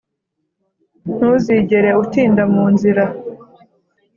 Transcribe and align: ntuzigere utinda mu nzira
ntuzigere 1.15 1.89
utinda 2.03 2.43
mu 2.53 2.65
nzira 2.73 3.03